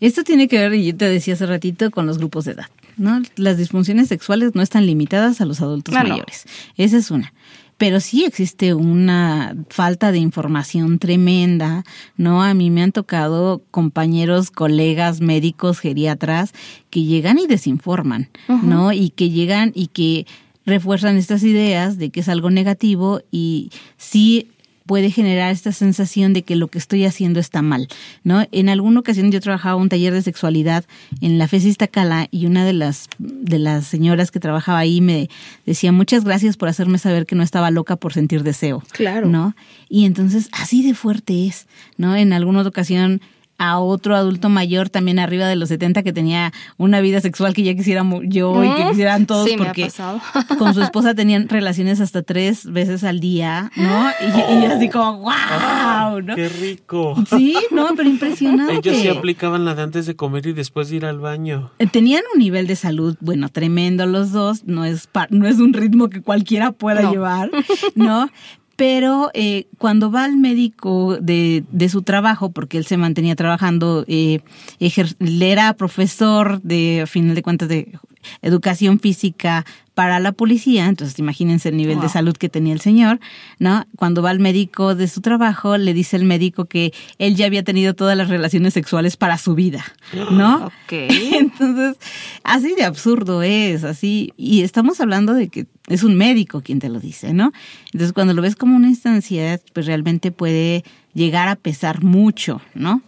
[0.00, 2.66] esto tiene que ver, y yo te decía hace ratito, con los grupos de edad.
[2.96, 3.22] ¿No?
[3.36, 6.44] Las disfunciones sexuales no están limitadas a los adultos mayores.
[6.76, 7.32] Esa es una
[7.76, 11.84] pero sí existe una falta de información tremenda,
[12.16, 12.42] ¿no?
[12.42, 16.52] A mí me han tocado compañeros, colegas, médicos, geriatras
[16.90, 18.30] que llegan y desinforman,
[18.62, 18.92] ¿no?
[18.92, 20.26] Y que llegan y que
[20.64, 24.48] refuerzan estas ideas de que es algo negativo y sí
[24.86, 27.88] puede generar esta sensación de que lo que estoy haciendo está mal,
[28.22, 28.46] ¿no?
[28.52, 30.84] En alguna ocasión yo trabajaba un taller de sexualidad
[31.20, 35.30] en la FES Iztacala y una de las, de las señoras que trabajaba ahí me
[35.66, 38.82] decía muchas gracias por hacerme saber que no estaba loca por sentir deseo.
[38.92, 39.28] Claro.
[39.28, 39.56] ¿No?
[39.88, 41.66] Y entonces así de fuerte es,
[41.96, 42.16] ¿no?
[42.16, 43.20] En alguna ocasión
[43.58, 47.62] a otro adulto mayor también arriba de los 70 que tenía una vida sexual que
[47.62, 49.88] ya quisiera yo y que quisieran todos porque
[50.58, 54.10] con su esposa tenían relaciones hasta tres veces al día, ¿no?
[54.20, 56.34] Y, así como, wow, ¿no?
[56.34, 57.14] ¡Qué rico!
[57.28, 58.74] Sí, no, pero impresionante.
[58.74, 61.70] Ellos sí aplicaban la de antes de comer y después de ir al baño.
[61.78, 65.72] Eh, tenían un nivel de salud, bueno, tremendo los dos, no es, no es un
[65.72, 67.50] ritmo que cualquiera pueda llevar,
[67.94, 68.28] ¿no?
[68.76, 74.04] Pero eh, cuando va al médico de, de, su trabajo, porque él se mantenía trabajando,
[74.08, 74.40] eh,
[74.80, 77.98] él era profesor de, a final de cuentas, de
[78.42, 83.20] educación física para la policía, entonces imagínense el nivel de salud que tenía el señor,
[83.60, 83.86] ¿no?
[83.96, 87.62] Cuando va al médico de su trabajo, le dice el médico que él ya había
[87.62, 89.84] tenido todas las relaciones sexuales para su vida,
[90.30, 90.72] ¿no?
[90.84, 90.92] Ok.
[91.32, 91.96] Entonces,
[92.42, 96.88] así de absurdo es, así, y estamos hablando de que es un médico quien te
[96.88, 97.52] lo dice, ¿no?
[97.86, 103.02] Entonces, cuando lo ves como una instancia, pues realmente puede llegar a pesar mucho, ¿no?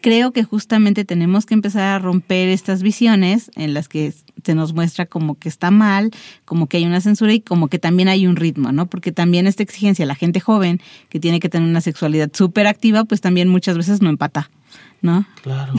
[0.00, 4.12] Creo que justamente tenemos que empezar a romper estas visiones en las que
[4.44, 6.10] se nos muestra como que está mal,
[6.44, 8.86] como que hay una censura y como que también hay un ritmo, ¿no?
[8.86, 13.04] Porque también esta exigencia, la gente joven que tiene que tener una sexualidad súper activa,
[13.04, 14.50] pues también muchas veces no empata.
[15.02, 15.24] ¿No?
[15.42, 15.72] Claro.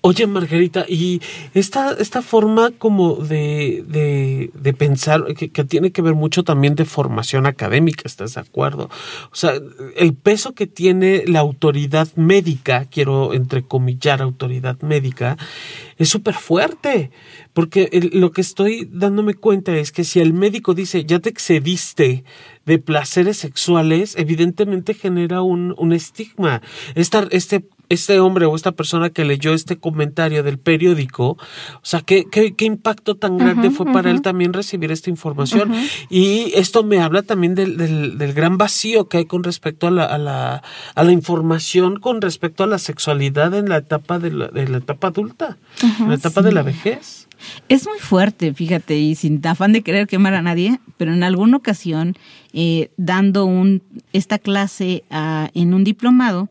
[0.00, 1.20] Oye, Margarita, y
[1.54, 6.84] esta, esta forma como de, de, de pensar, que, tiene que ver mucho también de
[6.84, 8.88] formación académica, ¿estás de acuerdo?
[9.32, 9.54] O sea,
[9.96, 15.36] el peso que tiene la autoridad médica, quiero entrecomillar autoridad médica,
[15.98, 17.10] es súper fuerte,
[17.52, 22.22] porque lo que estoy dándome cuenta es que si el médico dice, ya te excediste
[22.64, 26.62] de placeres sexuales, evidentemente genera un, un estigma.
[26.94, 31.38] Esta, este este hombre o esta persona que leyó este comentario del periódico, o
[31.82, 35.72] sea, qué, qué, qué impacto tan grande fue para él también recibir esta información.
[36.10, 39.90] Y esto me habla también del, del, del, gran vacío que hay con respecto a
[39.90, 40.62] la, a la,
[40.94, 44.78] a la información con respecto a la sexualidad en la etapa de la, de la
[44.78, 45.56] etapa adulta,
[46.00, 47.26] en la etapa de la vejez.
[47.68, 51.56] Es muy fuerte, fíjate, y sin afán de querer quemar a nadie, pero en alguna
[51.56, 52.16] ocasión,
[52.52, 56.48] eh, dando un, esta clase a, en un diplomado,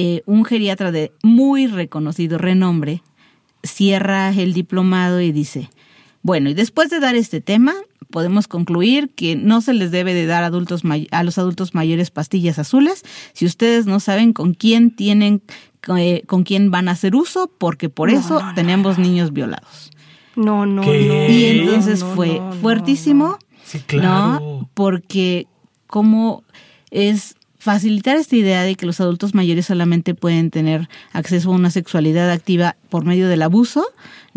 [0.00, 3.02] eh, un geriatra de muy reconocido renombre
[3.64, 5.70] cierra el diplomado y dice,
[6.22, 7.74] bueno, y después de dar este tema,
[8.08, 12.60] podemos concluir que no se les debe de dar adultos a los adultos mayores pastillas
[12.60, 15.42] azules si ustedes no saben con quién tienen
[15.96, 19.32] eh, con quién van a hacer uso, porque por No, eso no, no, tenemos niños
[19.32, 19.90] violados.
[20.36, 21.06] No, no, ¿Qué?
[21.08, 21.34] no.
[21.34, 24.40] Y entonces no, fue no, no, fuertísimo, Sí, claro.
[24.40, 24.70] ¿no?
[24.74, 25.48] Porque
[25.88, 26.44] como
[26.92, 31.70] es facilitar esta idea de que los adultos mayores solamente pueden tener acceso a una
[31.70, 33.84] sexualidad activa por medio del abuso,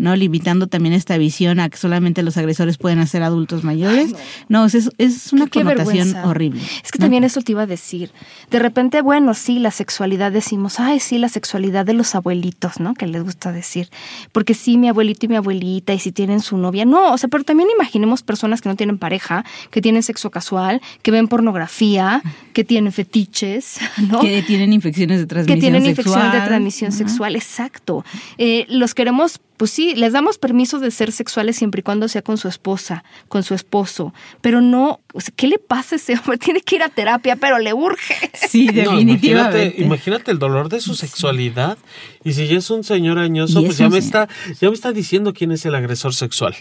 [0.02, 0.16] ¿no?
[0.16, 4.12] Limitando también esta visión a que solamente los agresores pueden hacer adultos mayores.
[4.48, 4.66] no.
[4.66, 6.60] es, es una connotación horrible.
[6.82, 8.10] Es que también eso te iba a decir.
[8.50, 12.94] De repente, bueno, sí, la sexualidad decimos, ay, sí, la sexualidad de los abuelitos, ¿no?
[12.94, 13.90] Que les gusta decir.
[14.32, 16.84] Porque sí, mi abuelito y mi abuelita, y si tienen su novia.
[16.84, 20.82] No, o sea, pero también imaginemos personas que no tienen pareja, que tienen sexo casual,
[21.02, 22.22] que ven pornografía,
[22.54, 23.78] que tienen fetiches,
[24.10, 24.18] ¿no?
[24.18, 25.54] Que tienen infecciones de transmisión sexual.
[25.54, 28.04] Que tienen infecciones de transmisión sexual, exacto.
[28.36, 32.20] Eh, los queremos pues sí, les damos permiso de ser sexuales siempre y cuando sea
[32.22, 34.98] con su esposa, con su esposo, pero no,
[35.36, 36.36] ¿qué le pasa a ese hombre?
[36.44, 38.32] Tiene que ir a terapia, pero le urge.
[38.34, 39.80] Sí, definitivamente.
[39.80, 41.78] imagínate, el dolor de su sexualidad
[42.24, 44.28] y si ya es un señor añoso, pues ya me está
[44.60, 46.56] ya me está diciendo quién es el agresor sexual.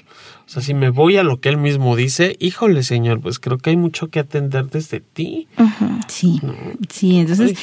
[0.46, 3.58] O sea, si me voy a lo que él mismo dice, híjole, señor, pues creo
[3.58, 5.48] que hay mucho que atender desde ti.
[6.08, 6.40] Sí.
[6.88, 7.58] Sí, entonces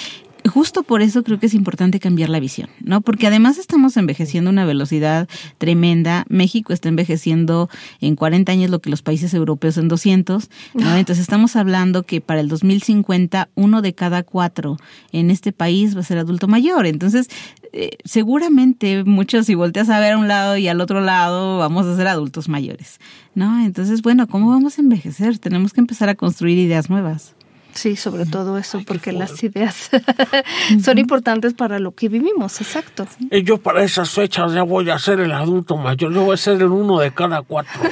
[0.46, 3.00] justo por eso creo que es importante cambiar la visión, ¿no?
[3.00, 6.24] Porque además estamos envejeciendo a una velocidad tremenda.
[6.28, 7.68] México está envejeciendo
[8.00, 10.96] en 40 años lo que los países europeos en 200, ¿no?
[10.96, 14.76] Entonces estamos hablando que para el 2050 uno de cada cuatro
[15.12, 16.86] en este país va a ser adulto mayor.
[16.86, 17.28] Entonces,
[17.72, 21.86] eh, seguramente muchos si volteas a ver a un lado y al otro lado vamos
[21.86, 22.98] a ser adultos mayores,
[23.34, 23.64] ¿no?
[23.64, 25.38] Entonces, bueno, ¿cómo vamos a envejecer?
[25.38, 27.34] Tenemos que empezar a construir ideas nuevas.
[27.74, 29.90] Sí, sobre todo eso, porque las ideas
[30.82, 33.06] son importantes para lo que vivimos, exacto.
[33.30, 36.36] Y yo para esas fechas ya voy a ser el adulto mayor, yo voy a
[36.36, 37.80] ser el uno de cada cuatro.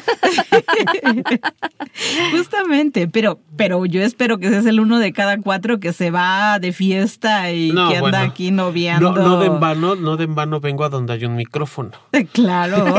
[2.33, 6.59] Justamente, pero, pero yo espero que seas el uno de cada cuatro que se va
[6.59, 9.13] de fiesta y que anda aquí noviando.
[9.13, 11.93] No, no de en vano, no de en vano vengo a donde hay un micrófono.
[12.33, 12.97] Claro.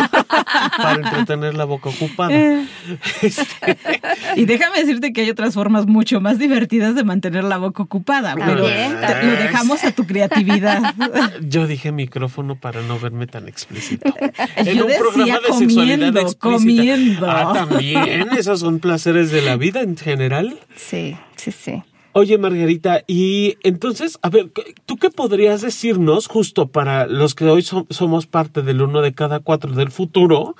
[0.77, 2.63] para entretener la boca ocupada.
[3.21, 3.77] Este.
[4.35, 8.36] Y déjame decirte que hay otras formas mucho más divertidas de mantener la boca ocupada,
[8.36, 10.93] pero lo dejamos a tu creatividad.
[11.41, 14.13] Yo dije micrófono para no verme tan explícito.
[14.58, 17.41] En un programa de sexualidad explícita.
[17.41, 20.60] Ah, también, esos son placeres de la vida en general.
[20.75, 21.84] Sí, sí, sí.
[22.17, 24.49] Oye, Margarita, y entonces, a ver,
[24.88, 29.39] ¿tú qué podrías decirnos justo para los que hoy somos parte del uno de cada
[29.39, 30.56] cuatro del futuro?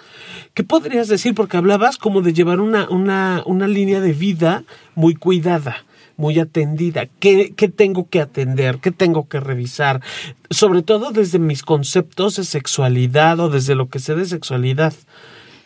[0.54, 1.34] ¿Qué podrías decir?
[1.34, 5.84] Porque hablabas como de llevar una, una, una línea de vida muy cuidada
[6.18, 7.06] muy atendida.
[7.20, 8.80] ¿Qué, ¿Qué, tengo que atender?
[8.80, 10.02] ¿Qué tengo que revisar?
[10.50, 14.94] Sobre todo desde mis conceptos de sexualidad o desde lo que sé de sexualidad.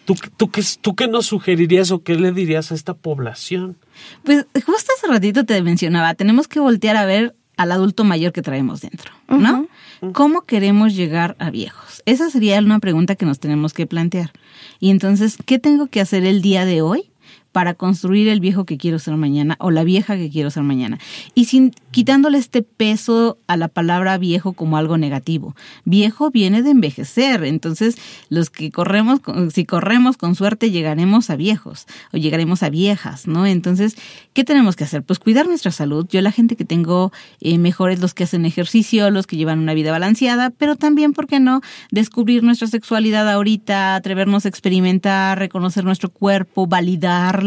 [0.06, 3.78] ¿Tú, tú, qué, ¿Tú qué nos sugerirías o qué le dirías a esta población?
[4.24, 8.42] Pues justo hace ratito te mencionaba, tenemos que voltear a ver al adulto mayor que
[8.42, 9.68] traemos dentro, ¿no?
[10.14, 12.02] ¿Cómo queremos llegar a viejos?
[12.08, 14.32] Esa sería una pregunta que nos tenemos que plantear.
[14.80, 17.11] Y entonces, ¿qué tengo que hacer el día de hoy
[17.52, 21.00] para construir el viejo que quiero ser mañana o la vieja que quiero ser mañana.
[21.36, 25.56] Y sin quitándole este peso a la palabra viejo como algo negativo.
[25.84, 27.98] Viejo viene de envejecer, entonces
[28.30, 29.20] los que corremos,
[29.54, 33.46] si corremos con suerte llegaremos a viejos o llegaremos a viejas, ¿no?
[33.46, 33.98] Entonces,
[34.34, 35.04] ¿qué tenemos que hacer?
[35.04, 36.08] Pues cuidar nuestra salud.
[36.10, 37.12] Yo la gente que tengo
[37.42, 41.28] eh, mejores los que hacen ejercicio, los que llevan una vida balanceada, pero también, ¿por
[41.28, 41.62] qué no?
[41.92, 47.41] Descubrir nuestra sexualidad ahorita, atrevernos a experimentar, reconocer nuestro cuerpo, validar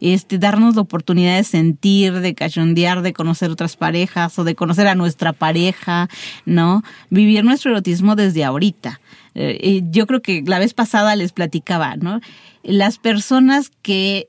[0.00, 4.86] este, darnos la oportunidad de sentir, de cachondear, de conocer otras parejas o de conocer
[4.86, 6.08] a nuestra pareja,
[6.44, 6.82] ¿no?
[7.10, 9.00] Vivir nuestro erotismo desde ahorita.
[9.34, 12.20] Eh, yo creo que la vez pasada les platicaba, ¿no?
[12.62, 14.28] Las personas que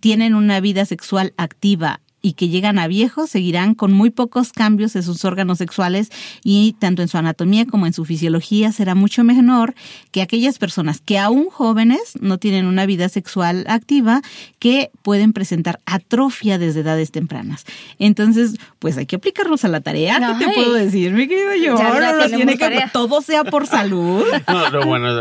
[0.00, 4.96] tienen una vida sexual activa y que llegan a viejos seguirán con muy pocos cambios
[4.96, 6.10] en sus órganos sexuales
[6.42, 9.76] y tanto en su anatomía como en su fisiología será mucho menor
[10.10, 14.22] que aquellas personas que aún jóvenes no tienen una vida sexual activa
[14.58, 17.64] que pueden presentar atrofia desde edades tempranas.
[18.00, 20.36] Entonces, pues hay que aplicarnos a la tarea.
[20.36, 21.74] ¿Qué te puedo decir, mi querido yo?
[21.76, 24.24] no tiene que todo sea por salud.
[24.48, 25.14] No, no, bueno,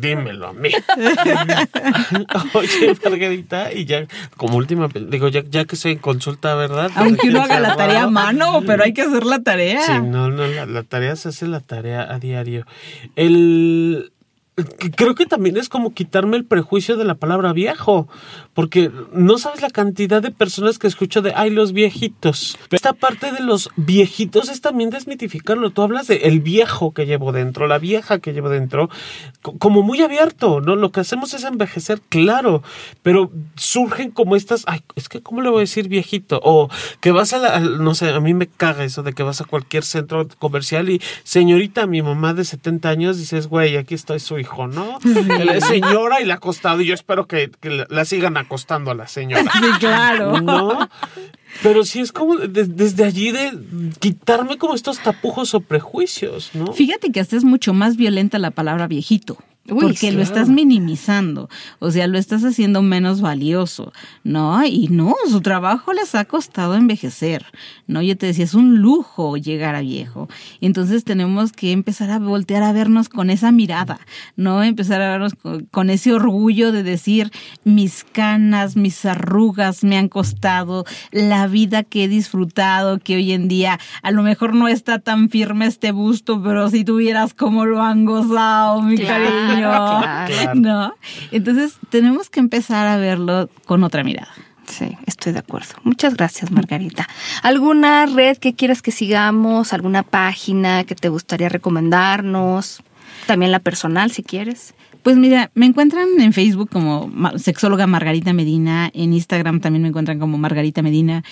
[0.00, 0.70] dímelo a mí.
[2.54, 6.90] Oye, Margarita, y ya como última, digo, ya, ya que se consulta ¿verdad?
[6.94, 9.82] Aunque uno haga la tarea a mano, pero hay que hacer la tarea.
[9.82, 12.66] Sí, no, no, la, la tarea se hace la tarea a diario.
[13.16, 14.12] El,
[14.96, 18.08] creo que también es como quitarme el prejuicio de la palabra viejo,
[18.54, 22.58] porque no sabes la cantidad de personas que escucho de, ay, los viejitos.
[22.70, 25.70] Esta parte de los viejitos es también desmitificarlo.
[25.70, 28.90] Tú hablas de el viejo que llevo dentro, la vieja que llevo dentro,
[29.42, 30.74] como muy abierto, ¿no?
[30.74, 32.62] Lo que hacemos es envejecer, claro,
[33.02, 36.40] pero surgen como estas, ay, es que, ¿cómo le voy a decir viejito?
[36.42, 36.68] O
[37.00, 39.44] que vas a la, no sé, a mí me caga eso de que vas a
[39.44, 44.38] cualquier centro comercial y, señorita, mi mamá de 70 años, dices, güey, aquí estoy su
[44.38, 44.98] hijo ¿no?
[45.44, 47.50] La señora y la acostado y yo espero que,
[47.88, 49.44] la sigan acostando a la señora.
[49.52, 50.40] Sí, claro.
[50.40, 50.88] ¿No?
[51.62, 53.52] Pero sí es como de- desde allí de
[54.00, 56.72] quitarme como estos tapujos o prejuicios, ¿no?
[56.72, 59.38] Fíjate que hasta es mucho más violenta la palabra viejito.
[59.70, 61.48] Uy, porque lo estás minimizando,
[61.78, 63.92] o sea, lo estás haciendo menos valioso,
[64.24, 64.64] ¿no?
[64.64, 67.44] Y no, su trabajo les ha costado envejecer,
[67.86, 68.02] ¿no?
[68.02, 70.28] Yo te decía, es un lujo llegar a viejo.
[70.60, 74.00] Entonces tenemos que empezar a voltear a vernos con esa mirada,
[74.36, 74.62] ¿no?
[74.62, 77.30] Empezar a vernos con, con ese orgullo de decir,
[77.64, 83.48] mis canas, mis arrugas me han costado, la vida que he disfrutado, que hoy en
[83.48, 87.82] día a lo mejor no está tan firme este busto, pero si tuvieras cómo lo
[87.82, 89.57] han gozado, mi Claro, cariño.
[89.58, 90.54] Claro.
[90.54, 90.94] ¿No?
[91.30, 94.32] Entonces tenemos que empezar a verlo con otra mirada.
[94.66, 95.74] Sí, estoy de acuerdo.
[95.82, 97.08] Muchas gracias, Margarita.
[97.42, 99.72] ¿Alguna red que quieras que sigamos?
[99.72, 102.82] ¿Alguna página que te gustaría recomendarnos?
[103.26, 104.74] También la personal, si quieres.
[105.02, 110.18] Pues mira, me encuentran en Facebook como sexóloga Margarita Medina, en Instagram también me encuentran
[110.18, 111.24] como Margarita Medina.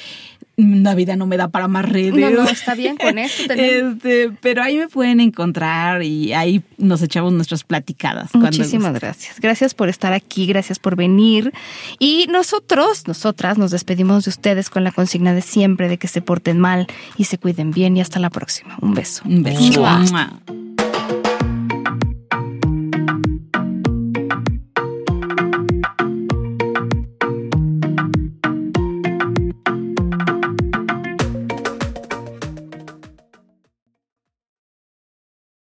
[0.56, 2.14] La vida no me da para más redes.
[2.14, 3.52] No, no, está bien con eso.
[3.52, 8.34] Este, pero ahí me pueden encontrar y ahí nos echamos nuestras platicadas.
[8.34, 9.38] Muchísimas gracias.
[9.40, 11.52] Gracias por estar aquí, gracias por venir.
[11.98, 16.22] Y nosotros, nosotras, nos despedimos de ustedes con la consigna de siempre de que se
[16.22, 16.86] porten mal
[17.18, 17.96] y se cuiden bien.
[17.96, 18.76] Y hasta la próxima.
[18.80, 19.22] Un beso.
[19.26, 19.80] Un beso.
[19.80, 19.98] Mua.
[19.98, 20.65] Mua.